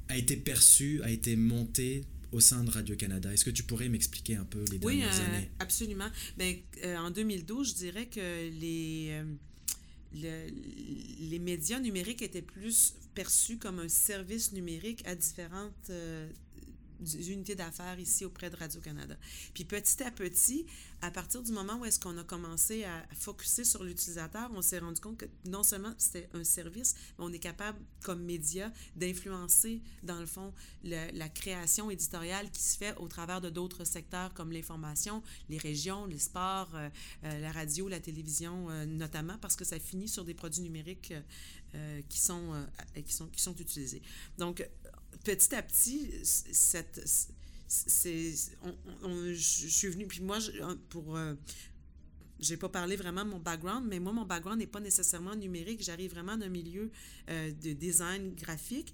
[0.09, 3.33] a été perçu, a été monté au sein de Radio-Canada.
[3.33, 5.49] Est-ce que tu pourrais m'expliquer un peu les dernières oui, euh, années?
[5.59, 6.09] absolument.
[6.37, 9.23] Ben, euh, en 2012, je dirais que les, euh,
[10.13, 15.91] le, les médias numériques étaient plus perçus comme un service numérique à différentes
[16.99, 19.15] unités d'affaires ici auprès de Radio-Canada.
[19.53, 20.65] Puis petit à petit,
[21.01, 24.79] à partir du moment où est-ce qu'on a commencé à focuser sur l'utilisateur, on s'est
[24.79, 29.81] rendu compte que non seulement c'était un service, mais on est capable, comme média, d'influencer,
[30.03, 30.53] dans le fond,
[30.83, 36.05] la création éditoriale qui se fait au travers de d'autres secteurs comme l'information, les régions,
[36.05, 36.89] les sports, euh,
[37.23, 41.13] euh, la radio, la télévision, euh, notamment parce que ça finit sur des produits numériques
[42.07, 42.53] qui, sont,
[43.05, 44.01] qui, sont, qui sont utilisés.
[44.37, 44.65] Donc,
[45.25, 46.85] petit à petit, c'est,
[47.67, 50.37] je suis venue, puis moi,
[50.89, 51.17] pour...
[51.17, 51.33] Euh,
[52.37, 55.81] j'ai pas parlé vraiment de mon background, mais moi, mon background n'est pas nécessairement numérique.
[55.81, 56.91] J'arrive vraiment d'un milieu
[57.29, 58.93] euh, de design graphique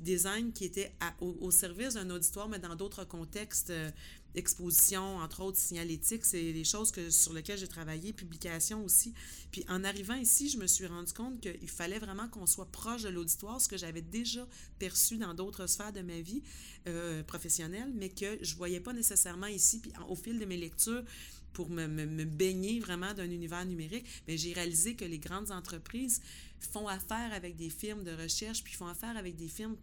[0.00, 3.90] design qui était au, service d'un auditoire, mais dans d'autres contextes, euh,
[4.34, 9.12] exposition, entre autres signalétique, c'est des choses que, sur lesquelles j'ai travaillé, publication aussi.
[9.50, 13.02] Puis en arrivant ici, je me suis rendu compte qu'il fallait vraiment qu'on soit proche
[13.02, 14.46] de l'auditoire, ce que j'avais déjà
[14.78, 16.42] perçu dans d'autres sphères de ma vie
[16.88, 19.80] euh, professionnelle, mais que je voyais pas nécessairement ici.
[19.80, 21.04] Puis au fil de mes lectures,
[21.52, 26.22] pour me, me, baigner vraiment d'un univers numérique, mais j'ai réalisé que les grandes entreprises
[26.60, 29.76] font affaire avec des firmes de recherche, puis font affaire avec des firmes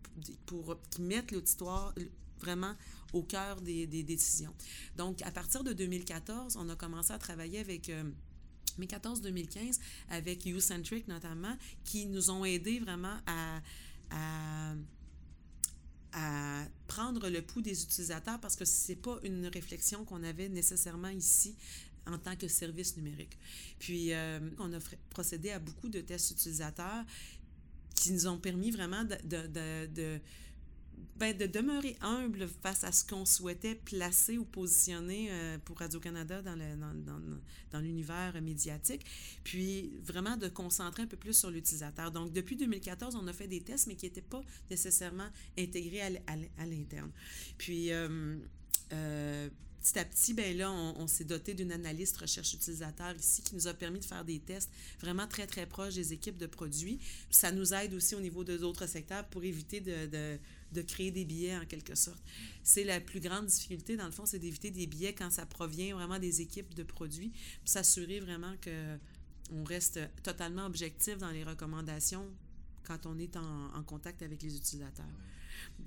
[0.45, 1.93] pour, qui mettent l'auditoire
[2.39, 2.75] vraiment
[3.13, 4.53] au cœur des, décisions.
[4.95, 7.89] Donc, à partir de 2014, on a commencé à travailler avec...
[7.89, 8.03] Euh,
[8.79, 13.61] 2014-2015 avec YouCentric notamment, qui nous ont aidés vraiment à,
[16.87, 21.55] prendre le pouls des utilisateurs parce que c'est pas une réflexion qu'on avait nécessairement ici
[22.07, 23.37] en tant que service numérique.
[23.77, 24.79] Puis, euh, on a
[25.11, 27.05] procédé à beaucoup de tests utilisateurs
[27.93, 30.19] qui nous ont permis vraiment de,
[31.17, 36.41] ben, de demeurer humble face à ce qu'on souhaitait placer ou positionner euh, pour Radio-Canada
[36.41, 37.19] dans, le, dans, dans,
[37.71, 39.05] dans l'univers médiatique,
[39.43, 42.11] puis vraiment de concentrer un peu plus sur l'utilisateur.
[42.11, 46.65] Donc, depuis 2014, on a fait des tests, mais qui n'étaient pas nécessairement intégrés à,
[46.65, 47.11] l'interne.
[47.57, 48.37] Puis, euh,
[48.93, 49.49] euh
[49.87, 53.67] petit à petit, ben là, on, s'est doté d'une analyste recherche utilisateur ici qui nous
[53.67, 56.99] a permis de faire des tests vraiment très, très proches des équipes de produits.
[57.29, 60.37] Ça nous aide aussi au niveau de d'autres secteurs pour éviter de,
[60.71, 62.21] de, créer des billets en quelque sorte.
[62.63, 65.95] C'est la plus grande difficulté, dans le fond, c'est d'éviter des billets quand ça provient
[65.95, 67.31] vraiment des équipes de produits,
[67.65, 68.97] s'assurer vraiment que
[69.53, 72.25] on reste totalement objectif dans les recommandations
[72.83, 75.05] quand on est en, contact avec les utilisateurs.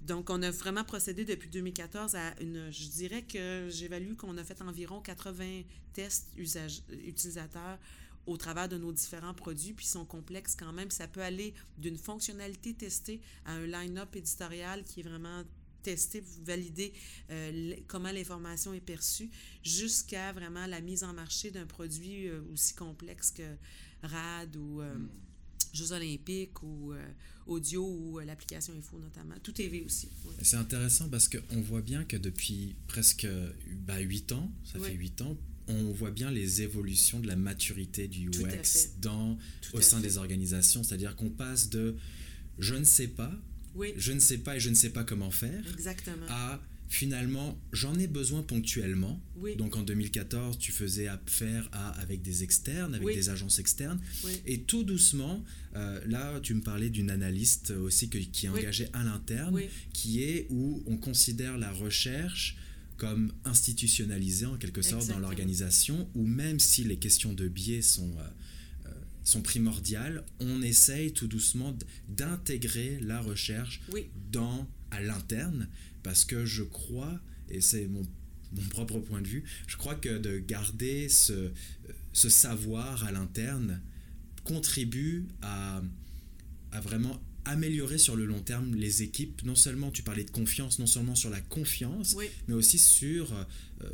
[0.07, 2.71] Donc, on a vraiment procédé depuis 2014 à une.
[2.71, 5.63] Je dirais que j'évalue qu'on a fait environ 80
[5.93, 7.79] tests utilisateurs
[8.27, 10.91] au travers de nos différents produits, puis ils sont complexes quand même.
[10.91, 15.45] Ça peut aller d'une fonctionnalité testée à un line-up éditorial qui est vraiment
[15.83, 16.93] testé, vous validez
[17.31, 19.31] euh, comment l'information est perçue,
[19.63, 23.57] jusqu'à vraiment la mise en marché d'un produit euh, aussi complexe que
[24.03, 24.81] RAD ou.
[24.81, 25.09] Euh, hmm
[25.73, 26.93] Jeux olympiques ou
[27.47, 29.37] audio ou l'application Info notamment.
[29.41, 30.09] Tout TV aussi.
[30.43, 33.25] C'est intéressant parce qu'on voit bien que depuis presque
[33.87, 35.37] bah, 8 ans, ça fait 8 ans,
[35.71, 39.39] on voit bien les évolutions de la maturité du UX dans,
[39.73, 40.83] au sein des organisations.
[40.83, 41.97] C'est-à-dire qu'on passe de
[42.59, 43.33] je ne sais pas,
[43.97, 46.27] je ne sais pas et je ne sais pas comment faire, Exactement.
[46.29, 49.23] à finalement j'en ai besoin ponctuellement.
[49.57, 54.01] Donc en 2014, tu faisais affaire à, avec des externes, avec des agences externes.
[54.45, 55.43] Et tout doucement,
[55.77, 59.59] euh, là tu me parlais d'une analyste aussi qui est engagée à l'interne,
[59.93, 62.57] qui est où on considère la recherche
[63.01, 68.13] comme institutionnalisé en quelque sorte dans l'organisation, ou même si les questions de biais sont,
[68.19, 68.91] euh, euh,
[69.25, 71.75] sont primordiales, on essaye tout doucement
[72.11, 73.81] d'intégrer la recherche
[74.31, 75.67] dans, à l'interne,
[76.03, 78.03] parce que je crois, et c'est mon,
[78.53, 81.53] mon, propre point de vue, je crois que de garder ce,
[82.13, 83.81] ce savoir à l'interne
[84.45, 85.83] contribue à,
[86.71, 87.19] à vraiment
[87.51, 89.43] améliorer sur le long terme les équipes.
[89.45, 92.17] Non seulement tu parlais de confiance, non seulement sur la confiance,
[92.49, 93.89] mais aussi sur, euh,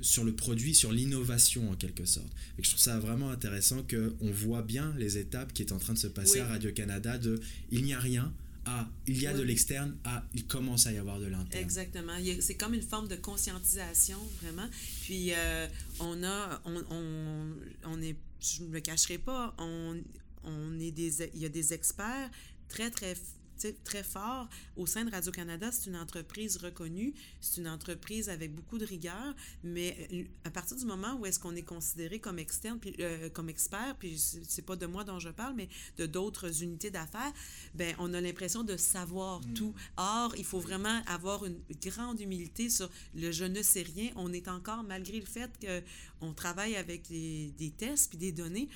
[0.00, 2.32] sur le produit, sur l'innovation en quelque sorte.
[2.58, 5.92] Et je trouve ça vraiment intéressant qu'on voit bien les étapes qui est en train
[5.92, 8.32] de se passer à Radio-Canada de il n'y a rien,
[8.64, 11.62] à il y a de l'externe, à il commence à y avoir de l'interne.
[11.62, 12.14] Exactement.
[12.40, 14.68] C'est comme une forme de conscientisation, vraiment.
[15.02, 15.66] Puis euh,
[16.00, 17.46] on a, on, on,
[17.84, 19.96] on, est, je ne me cacherai pas, on,
[20.44, 22.30] on est des, il y a des experts
[22.68, 23.14] très, très
[23.84, 25.70] très fort au sein de Radio-Canada.
[25.72, 30.76] C'est une entreprise reconnue, c'est une entreprise avec beaucoup de rigueur, mais euh, à partir
[30.76, 34.64] du moment où est-ce qu'on est considéré comme externe, puis, euh, comme expert, puis c'est
[34.64, 37.32] pas de moi dont je parle, mais de d'autres unités d'affaires,
[37.74, 39.54] ben on a l'impression de savoir mm.
[39.54, 39.74] tout.
[39.96, 44.10] Or, il faut vraiment avoir une grande humilité sur le je ne sais rien.
[44.16, 45.50] On est encore, malgré le fait
[46.20, 48.68] qu'on travaille avec des tests puis des données,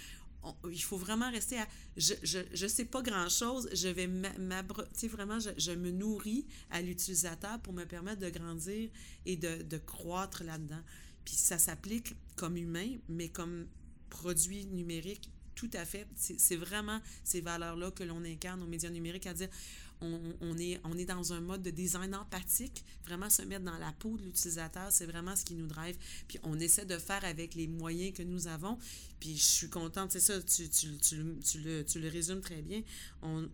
[0.71, 4.83] il faut vraiment rester à je je, je sais pas grand chose je vais tu
[4.93, 8.91] sais vraiment je, je, me nourris à l'utilisateur pour me permettre de grandir
[9.27, 10.83] et de, de croître là-dedans.
[11.25, 13.67] Puis ça s'applique comme humain mais comme
[14.09, 16.07] produit numérique tout à fait.
[16.17, 19.51] C'est vraiment ces valeurs là que l'on incarne aux médias numériques à dire
[20.01, 23.93] on, est, on est dans un mode de design empathique, vraiment se mettre dans la
[23.93, 25.97] peau de l'utilisateur, c'est vraiment ce qui nous drive.
[26.29, 28.79] Puis on essaie de faire avec les moyens que nous avons.
[29.19, 32.83] Puis je suis contente, c'est ça, tu, tu, tu, le, tu le résumes très bien.
[33.23, 33.49] On,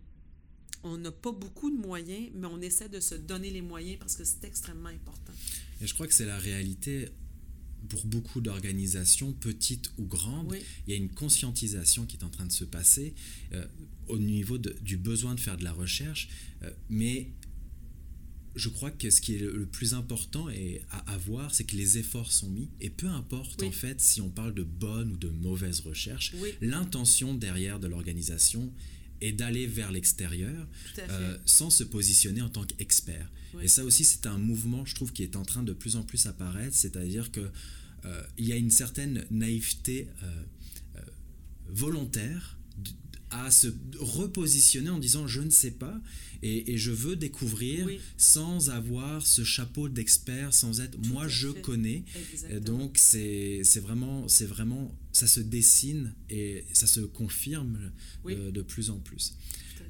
[0.83, 4.15] on n'a pas beaucoup de moyens, mais on essaie de se donner les moyens parce
[4.15, 5.33] que c'est extrêmement important.
[5.81, 7.09] Et je crois que c'est la réalité
[7.89, 10.55] pour beaucoup d'organisations, petites ou grandes,
[10.87, 13.13] il y a une conscientisation qui est en train de se passer
[13.53, 13.65] euh,
[14.07, 16.29] au niveau du besoin de faire de la recherche,
[16.63, 17.29] euh, mais
[18.55, 21.99] je crois que ce qui est le, plus important et à avoir, c'est que les
[21.99, 25.29] efforts sont mis, et peu importe en fait si on parle de bonne ou de
[25.29, 28.71] mauvaise recherche, l'intention derrière de l'organisation
[29.21, 30.67] est d'aller vers l'extérieur
[30.99, 33.29] euh, sans se positionner en tant qu'expert.
[33.61, 36.03] Et ça aussi, c'est un mouvement, je trouve, qui est en train de plus en
[36.03, 37.49] plus apparaître, c'est-à-dire que
[38.05, 40.43] euh, il y a une certaine naïveté euh,
[40.97, 41.01] euh,
[41.67, 42.57] volontaire
[43.29, 43.67] à se
[43.99, 45.99] repositionner en disant je ne sais pas
[46.43, 52.03] et, je veux découvrir sans avoir ce chapeau d'expert, sans être moi je connais.
[52.61, 57.91] donc c'est vraiment, c'est vraiment, ça se dessine et ça se confirme
[58.25, 59.33] de, plus en plus.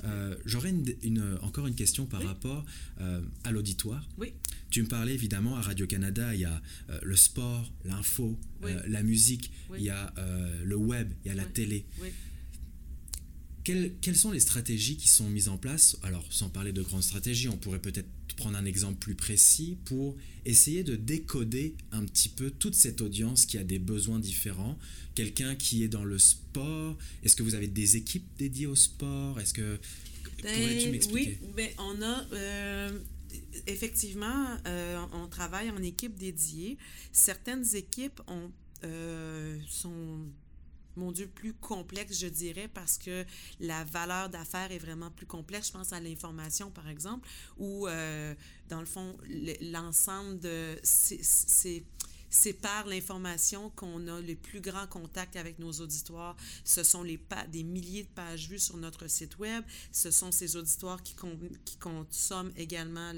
[0.03, 2.65] Euh, j'aurais une, encore une question par rapport
[3.01, 4.07] euh, à l'auditoire.
[4.17, 4.33] Oui.
[4.69, 8.37] Tu me parlais évidemment à Radio-Canada, il y a euh, le sport, l'info,
[8.87, 10.13] la musique, il y a
[10.63, 11.85] le web, il y a la télé.
[13.67, 17.03] Quelles, quelles, sont les stratégies qui sont mises en place Alors, sans parler de grandes
[17.03, 22.29] stratégies, on pourrait peut-être prendre un exemple plus précis pour essayer de décoder un petit
[22.29, 24.79] peu toute cette audience qui a des besoins différents.
[25.15, 29.37] Quelqu'un qui est dans le sport, est-ce que vous avez des équipes dédiées au sport
[29.37, 29.79] Est-ce que
[30.43, 32.99] ben, pourrais-tu m'expliquer Oui, ben, on a euh,
[33.67, 36.77] effectivement, euh, on travaille en équipe dédiée.
[37.11, 38.49] Certaines équipes ont,
[38.85, 40.21] euh, sont
[40.97, 43.25] mon Dieu, plus complexe, je dirais, parce que
[43.59, 45.67] la valeur d'affaires est vraiment plus complexe.
[45.67, 48.33] Je pense à l'information, par exemple, où, euh,
[48.69, 49.15] dans le fond,
[49.61, 50.79] l'ensemble de...
[52.29, 56.35] C'est par l'information qu'on a le plus grand contact avec nos auditoires.
[56.65, 57.17] Ce sont les
[57.49, 59.63] des milliers de pages vues sur notre site web.
[59.93, 61.15] Ce sont ces auditoires qui,
[61.63, 63.13] qui consomment également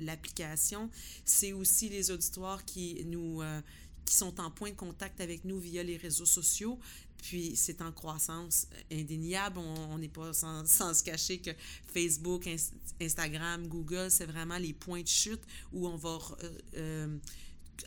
[0.00, 0.90] l'application.
[1.24, 3.40] C'est aussi les auditoires qui nous...
[3.40, 3.62] Euh,
[4.10, 6.80] qui sont en point de contact avec nous via les réseaux sociaux.
[7.22, 9.58] Puis c'est en croissance indéniable.
[9.58, 11.50] On n'est pas sans, se cacher que
[11.86, 12.48] Facebook,
[13.00, 17.18] Instagram, Google, c'est vraiment les points de chute où on va euh, euh,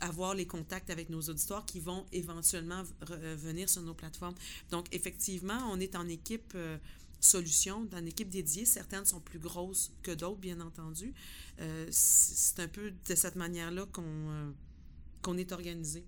[0.00, 4.34] avoir les contacts avec nos auditoires qui vont éventuellement venir sur nos plateformes.
[4.70, 6.52] Donc effectivement, on est en équipe.
[6.54, 6.78] Euh,
[7.24, 8.64] solutions, dans une équipe dédiée.
[8.64, 11.14] Certaines sont plus grosses que d'autres, bien entendu.
[11.60, 16.04] Euh, c'est un peu de cette manière-là qu'on euh, est organisé.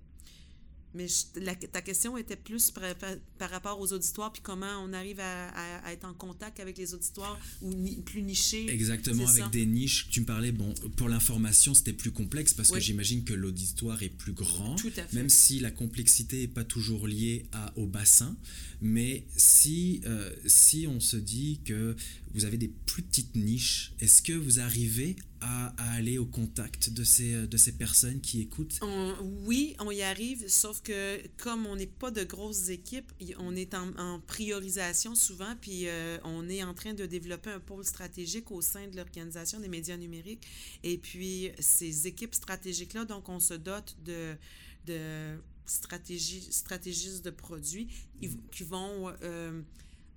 [0.97, 1.07] Mais
[1.73, 2.73] ta question était plus
[3.39, 7.39] par, rapport aux auditoires, puis comment on arrive à, être en contact avec les auditoires
[7.63, 7.73] ou
[8.05, 8.69] plus nichés.
[8.71, 10.09] Exactement, avec des niches.
[10.11, 14.09] Tu me parlais, bon, pour l'information, c'était plus complexe parce que j'imagine que l'auditoire est
[14.09, 14.77] plus grand.
[14.77, 15.17] Tout à fait.
[15.17, 18.37] Même si la complexité n'est pas toujours liée à, au bassin.
[18.83, 21.97] Mais si, euh, si on se dit que
[22.37, 23.93] vous avez des plus petites niches.
[24.01, 28.41] Est-ce que vous arrivez à, aller au contact de ces, euh, de ces personnes qui
[28.41, 28.79] écoutent?
[29.45, 33.75] oui, on y arrive, sauf que comme on n'est pas de grosses équipes, on est
[33.75, 38.61] en, priorisation souvent, puis euh, on est en train de développer un pôle stratégique au
[38.61, 40.47] sein de l'Organisation des médias numériques.
[40.83, 44.35] Et puis, ces équipes stratégiques-là, donc on se dote de,
[44.87, 47.89] de stratégie, stratégistes de produits
[48.51, 49.13] qui vont...
[49.23, 49.63] Euh,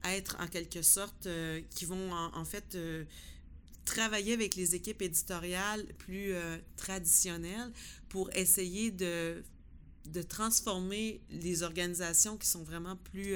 [0.06, 2.78] être en quelque sorte, euh, qui vont en, fait
[3.90, 7.72] travailler avec les équipes éditoriales plus euh, traditionnelles
[8.08, 9.44] pour essayer de,
[10.06, 13.36] de transformer les organisations qui sont vraiment plus,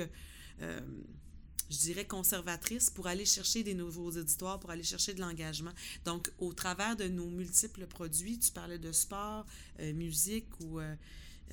[1.69, 5.73] je dirais, conservatrices pour aller chercher des nouveaux éditoires, pour aller chercher de l'engagement.
[6.05, 9.45] Donc, au travers de nos multiples produits, tu parlais de sport,
[9.79, 10.79] musique ou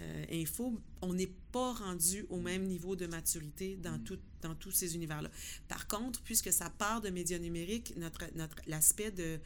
[0.00, 4.04] euh, info, on n'est pas rendu au même niveau de maturité dans, mm.
[4.04, 5.30] tout, dans tous ces univers-là.
[5.68, 9.38] Par contre, puisque ça part de médias numériques, notre, notre, l'aspect de,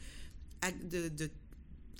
[0.89, 1.29] de, de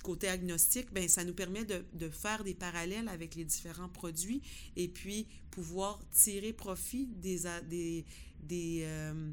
[0.02, 4.40] côté agnostique, ben, ça nous permet de, de, faire des parallèles avec les différents produits
[4.76, 8.04] et puis pouvoir tirer profit des, des,
[8.42, 9.30] des, euh,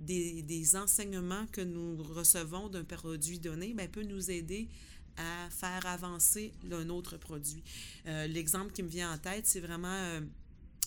[0.00, 4.68] des, des, enseignements que nous recevons d'un produit donné, ben, peut nous aider
[5.18, 7.62] à faire avancer un autre produit.
[8.06, 10.20] Euh, l'exemple qui me vient en tête, c'est vraiment euh,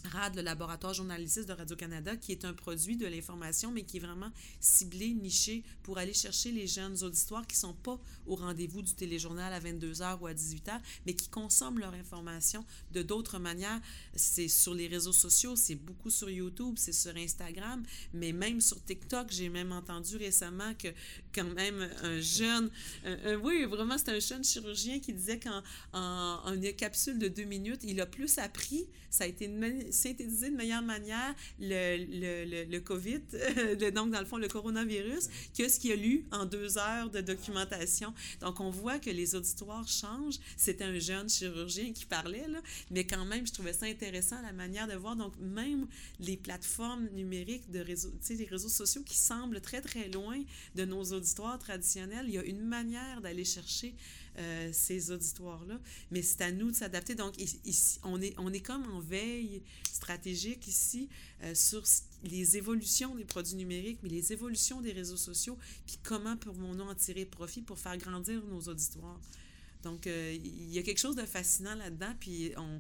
[0.06, 4.00] RAD, le laboratoire journalistique de Radio-Canada, qui est un produit de l'information, mais qui est
[4.00, 8.82] vraiment ciblé, niché pour aller chercher les jeunes auditoires qui ne sont pas au rendez-vous
[8.82, 13.80] du téléjournal à 22h ou à 18h, mais qui consomment leur information de d'autres manières.
[14.16, 17.84] C'est sur les réseaux sociaux, c'est beaucoup sur YouTube, c'est sur Instagram,
[18.14, 19.32] mais même sur TikTok.
[19.32, 20.90] J'ai même entendu récemment que
[21.34, 22.70] quand même un jeune,
[23.44, 25.62] oui, vraiment, c'est un jeune chirurgien qui disait qu'en
[25.94, 30.50] en, une capsule de deux minutes, il a plus appris, ça a été une synthétiser
[30.50, 33.22] de meilleure manière le, le, le, COVID,
[33.94, 37.22] donc dans le fond le coronavirus, que ce qu'il a lu en deux heures de
[37.22, 38.14] documentation.
[38.40, 40.40] Donc on voit que les auditoires changent.
[40.58, 44.54] C'était un jeune chirurgien qui parlait, là, mais quand même, je trouvais ça intéressant la
[44.54, 45.16] manière de voir.
[45.16, 45.88] Donc même
[46.20, 50.42] les plateformes numériques de réseaux, les réseaux sociaux qui semblent très très loin
[50.76, 53.94] de nos auditoires traditionnels, il y a une manière d'aller chercher
[54.38, 55.80] euh, ces auditoires-là.
[56.10, 57.16] Mais c'est à nous de s'adapter.
[57.16, 61.10] Donc, ici, on, est, on est comme en veille stratégique ici
[61.44, 61.84] euh, sur
[62.24, 66.96] les évolutions des produits numériques, mais les évolutions des réseaux sociaux, puis comment pouvons-nous en
[66.96, 69.20] tirer profit pour faire grandir nos auditoires.
[69.84, 72.80] Donc, euh, il y a quelque chose de fascinant là-dedans, puis on,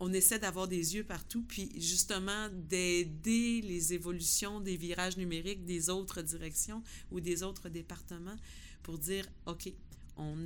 [0.00, 5.90] on essaie d'avoir des yeux partout, puis justement d'aider les évolutions des virages numériques des
[5.90, 8.36] autres directions ou des autres départements
[8.82, 9.72] pour dire, OK,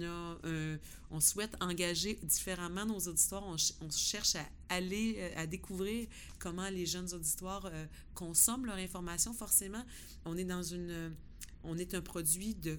[0.02, 0.76] euh,
[1.10, 3.44] on souhaite engager différemment nos auditoires.
[3.46, 6.08] On, cherche à aller, euh, à découvrir
[6.38, 9.32] comment les jeunes auditoires euh, consomment leur information.
[9.32, 9.84] Forcément,
[10.24, 11.14] on est dans une...
[11.68, 12.78] On est un produit de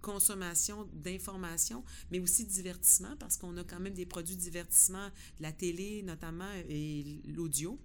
[0.00, 5.10] consommation d'information, mais aussi de divertissement, parce qu'on a quand même des produits de divertissement,
[5.40, 7.78] la télé notamment et l'audio.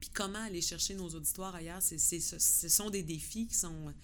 [0.00, 3.94] Puis comment aller chercher nos auditoires ailleurs, c'est, ce sont des défis qui sont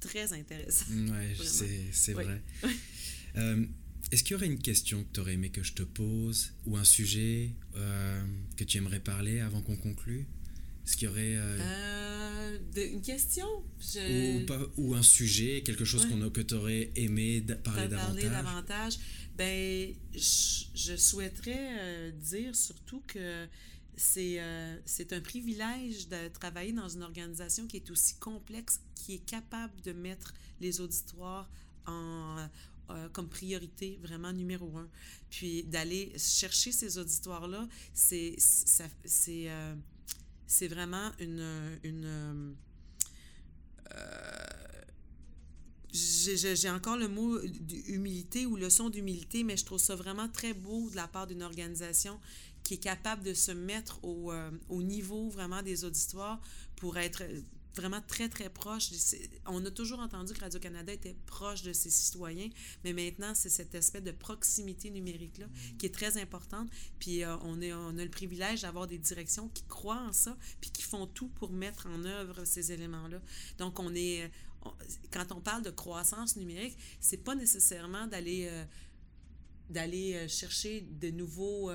[0.00, 0.86] très intéressant.
[0.90, 2.42] Oui, c'est vrai.
[3.36, 3.64] Euh,
[4.10, 6.76] est-ce qu'il y aurait une question que tu aurais aimé que je te pose ou
[6.76, 8.24] un sujet euh,
[8.56, 10.26] que tu aimerais parler avant qu'on conclue?
[10.86, 11.34] Est-ce qu'il y aurait...
[11.36, 13.46] Euh, une question?
[13.96, 14.46] Ou,
[14.78, 18.98] ou, un sujet, quelque chose qu'on que tu aurais aimé parler davantage Parler davantage?
[19.36, 23.46] Ben, je, je souhaiterais dire surtout que
[23.98, 24.40] c'est
[24.86, 29.80] c'est un privilège de travailler dans une organisation qui est aussi complexe qui est capable
[29.82, 31.50] de mettre les auditoires
[31.86, 32.48] en,
[32.90, 34.88] euh, comme priorité vraiment numéro un.
[35.28, 38.38] Puis d'aller chercher ces auditoires-là, c'est
[39.46, 39.74] euh,
[40.62, 42.56] vraiment une, une
[43.94, 44.46] euh,
[45.92, 50.88] j'ai encore le mot d'humilité ou leçon d'humilité, mais je trouve ça vraiment très beau
[50.88, 52.18] de la part d'une organisation
[52.68, 54.30] qui est capable de se mettre au,
[54.68, 56.38] au niveau vraiment des auditoires
[56.76, 57.22] pour être
[57.74, 58.90] vraiment très, très proche.
[59.46, 62.50] On a toujours entendu que Radio-Canada était proche de ses citoyens,
[62.84, 65.46] mais maintenant, c'est cet aspect de proximité numérique-là
[65.78, 66.68] qui est très importante.
[66.98, 70.36] Puis euh, on, est, on a le privilège d'avoir des directions qui croient en ça,
[70.60, 73.22] puis qui font tout pour mettre en œuvre ces éléments-là.
[73.56, 74.30] Donc, on est...
[75.10, 78.46] quand on parle de croissance numérique, c'est pas nécessairement d'aller...
[78.50, 78.64] Euh,
[79.74, 81.70] euh, chercher de nouveaux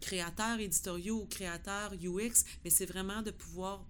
[0.00, 3.84] créateurs éditoriaux ou créateurs UX, mais c'est vraiment de pouvoir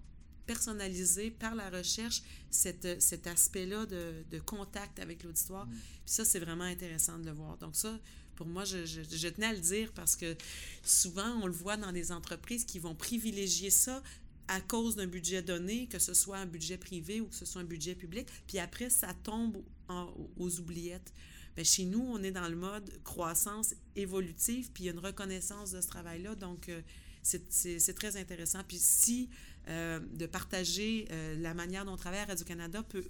[0.45, 5.65] personnaliser par la recherche cette, cet aspect-là de, de, contact avec l'auditoire.
[5.65, 5.71] Mm.
[5.71, 7.57] Puis ça, c'est vraiment intéressant de le voir.
[7.57, 7.99] Donc ça,
[8.35, 10.35] pour moi, je, je, je, tenais à le dire parce que
[10.83, 14.01] souvent, on le voit dans des entreprises qui vont privilégier ça
[14.47, 17.61] à cause d'un budget donné, que ce soit un budget privé ou que ce soit
[17.61, 21.13] un budget public, puis après, ça tombe en, aux oubliettes.
[21.55, 24.99] Bien, chez nous, on est dans le mode croissance évolutive, puis il y a une
[24.99, 26.81] reconnaissance de ce travail-là, donc euh,
[27.21, 28.59] c'est très intéressant.
[28.67, 29.29] Puis si
[29.67, 33.03] euh, de partager euh, la manière dont on travaille à Radio-Canada peut,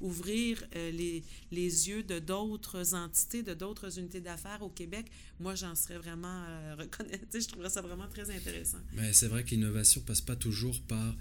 [0.00, 1.22] ouvrir les,
[1.52, 5.06] yeux de d'autres entités, de d'autres unités d'affaires au Québec,
[5.38, 6.44] moi, j'en serais vraiment
[6.76, 7.20] reconnaissante.
[7.32, 8.78] Je trouverais ça vraiment très intéressant.
[9.12, 11.14] C'est vrai que l'innovation passe pas toujours par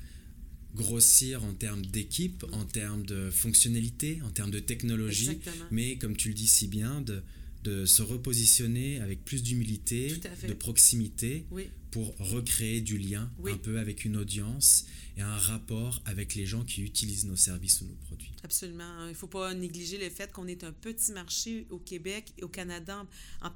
[0.75, 5.65] grossir en termes d'équipe, en termes de fonctionnalité, en termes de technologie, Exactement.
[5.71, 7.21] mais comme tu le dis si bien, de,
[7.63, 10.13] de se repositionner avec plus d'humilité,
[10.47, 14.85] de proximité, oui pour recréer du lien un peu avec une audience
[15.17, 18.31] et un rapport avec les gens qui utilisent nos services ou nos produits.
[18.43, 19.05] Absolument.
[19.05, 22.43] Il ne faut pas négliger le fait qu'on est un petit marché au Québec et
[22.43, 23.05] au Canada
[23.41, 23.51] en,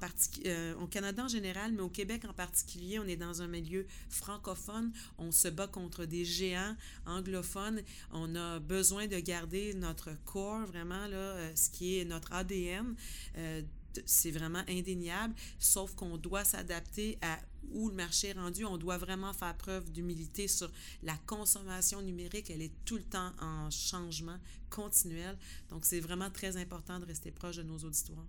[0.46, 2.98] euh, au Canada en général, mais au Québec en particulier.
[2.98, 4.92] On est dans un milieu francophone.
[5.18, 6.76] On se bat contre des géants
[7.06, 7.82] anglophones.
[8.10, 12.94] On a besoin de garder notre corps, vraiment, là, euh, ce qui est notre ADN.
[13.36, 13.62] Euh,
[14.06, 17.38] c'est vraiment indéniable, sauf qu'on doit s'adapter à
[17.72, 18.64] où le marché est rendu.
[18.64, 20.70] On doit vraiment faire preuve d'humilité sur
[21.02, 22.50] la consommation numérique.
[22.50, 24.38] Elle est tout le temps en changement
[24.70, 25.36] continuel.
[25.70, 28.26] Donc, c'est vraiment très important de rester proche de nos auditoires.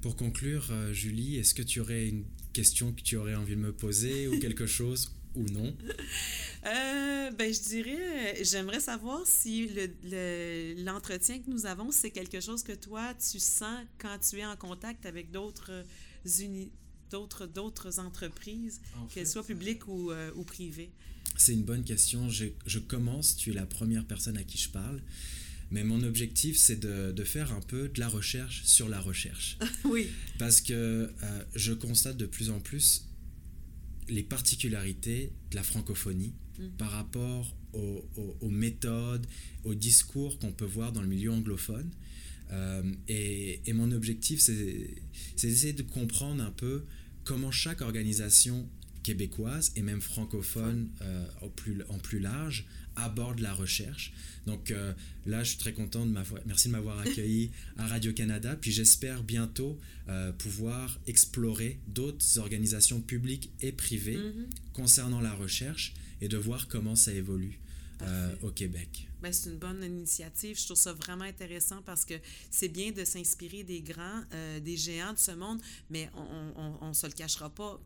[0.00, 3.60] Pour conclure, euh, Julie, est-ce que tu aurais une question que tu aurais envie de
[3.60, 5.14] me poser ou quelque chose?
[5.34, 5.74] Ou non?
[6.64, 9.68] Euh, ben, je dirais, j'aimerais savoir si
[10.78, 14.46] l'entretien le, que nous avons, c'est quelque chose que toi, tu sens quand tu es
[14.46, 15.84] en contact avec d'autres
[16.40, 16.70] unités
[17.12, 18.80] d'autres, d'autres entreprises,
[19.10, 20.90] qu'elles soient publiques ou, euh, ou privées?
[21.36, 22.28] C'est une bonne question.
[22.28, 25.00] Je, je, commence, tu es la première personne à qui je parle.
[25.70, 29.56] Mais mon objectif, c'est de, de, faire un peu de la recherche sur la recherche.
[29.84, 30.08] oui.
[30.38, 30.72] Parce que
[31.22, 33.06] euh, je constate de plus en plus
[34.08, 36.68] les particularités de la francophonie mm.
[36.78, 38.04] par rapport aux,
[38.40, 39.26] aux, méthodes,
[39.64, 41.90] aux discours qu'on peut voir dans le milieu anglophone.
[42.50, 44.88] Euh, et, et, mon objectif, c'est
[45.40, 46.84] d'essayer de comprendre un peu
[47.24, 48.68] comment chaque organisation
[49.02, 52.66] québécoise et même francophone euh, au plus, en plus large
[52.96, 54.12] aborde la recherche.
[54.46, 54.92] Donc euh,
[55.26, 59.22] là, je suis très content de m'avoir, merci de m'avoir accueilli à Radio-Canada, puis j'espère
[59.22, 59.78] bientôt
[60.08, 64.72] euh, pouvoir explorer d'autres organisations publiques et privées mm-hmm.
[64.72, 67.58] concernant la recherche et de voir comment ça évolue
[68.42, 69.06] au Québec.
[69.22, 70.58] Ben, c'est une bonne initiative.
[70.58, 72.14] Je trouve ça vraiment intéressant parce que
[72.50, 74.24] c'est bien de s'inspirer des grands,
[74.60, 77.80] des géants de ce monde, mais on ne se le cachera pas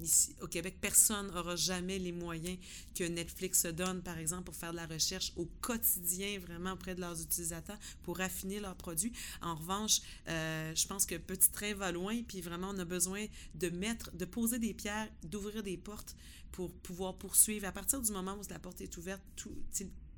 [0.00, 2.58] Ici, au Québec, personne n'aura jamais les moyens
[2.94, 6.94] que Netflix se donne, par exemple, pour faire de la recherche au quotidien, vraiment auprès
[6.94, 9.12] de leurs utilisateurs, pour affiner leurs produits.
[9.42, 13.26] En revanche, euh, je pense que Petit Train va loin, puis vraiment, on a besoin
[13.54, 16.14] de mettre, de poser des pierres, d'ouvrir des portes
[16.52, 17.66] pour pouvoir poursuivre.
[17.66, 19.22] À partir du moment où la porte est ouverte,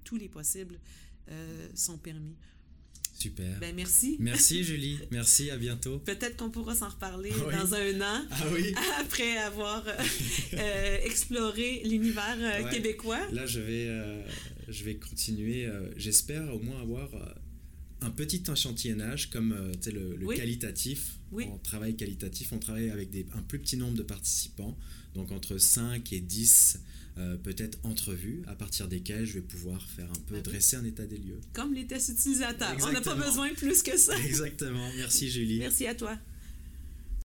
[0.05, 0.78] tous les possibles
[1.31, 2.37] euh, sont permis.
[3.21, 3.59] Super.
[3.61, 4.16] Ben, merci.
[4.18, 4.99] Merci, Julie.
[5.11, 5.99] Merci, à bientôt.
[5.99, 8.25] Peut-être qu'on pourra s'en reparler dans un an.
[8.31, 8.73] Ah oui.
[9.01, 9.93] Après avoir euh,
[10.55, 13.21] euh, exploré l'univers euh, québécois.
[13.31, 13.91] Là, je vais,
[14.68, 15.68] je vais continuer.
[15.97, 17.11] J'espère au moins avoir
[18.01, 21.18] un petit échantillonnage comme le, le qualitatif.
[21.31, 21.45] Oui.
[21.45, 24.79] En travail qualitatif, on travaille avec des, un plus petit nombre de participants,
[25.14, 26.81] donc entre 5 et 10
[27.18, 30.84] euh, peut-être entrevues à partir desquelles je vais pouvoir faire un peu, ah dresser un
[30.84, 31.40] état des lieux.
[31.52, 32.76] Comme les tests utilisateurs.
[32.82, 34.16] On n'a pas besoin plus que ça.
[34.18, 34.88] Exactement.
[34.96, 35.58] Merci Julie.
[35.58, 36.16] Merci à toi.